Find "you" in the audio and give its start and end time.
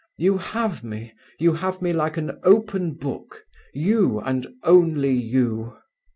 0.17-0.39, 1.37-1.53, 3.71-4.19, 5.13-5.77